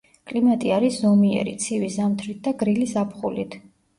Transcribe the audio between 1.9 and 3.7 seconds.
ზამთრით და გრილი ზაფხულით.